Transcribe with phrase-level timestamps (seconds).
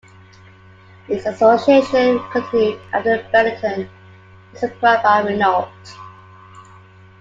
[1.07, 3.87] This association continued after Benetton
[4.51, 5.69] was acquired by Renault.